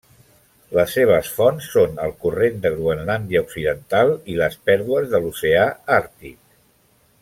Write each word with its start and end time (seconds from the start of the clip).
Les 0.77 0.95
seves 0.97 1.29
fonts 1.35 1.67
són 1.73 2.01
el 2.07 2.15
Corrent 2.25 2.57
de 2.65 2.73
Groenlàndia 2.79 3.45
Occidental 3.47 4.15
i 4.35 4.41
les 4.43 4.61
pèrdues 4.71 5.09
de 5.15 5.23
l'Oceà 5.27 5.71
Àrtic. 6.03 6.39